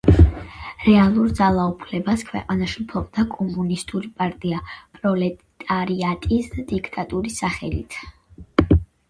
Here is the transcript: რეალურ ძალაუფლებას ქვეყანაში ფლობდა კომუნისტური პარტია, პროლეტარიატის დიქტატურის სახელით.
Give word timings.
რეალურ 0.85 1.33
ძალაუფლებას 1.39 2.23
ქვეყანაში 2.29 2.85
ფლობდა 2.93 3.25
კომუნისტური 3.35 4.09
პარტია, 4.23 4.63
პროლეტარიატის 4.99 6.51
დიქტატურის 6.75 7.39
სახელით. 7.45 8.01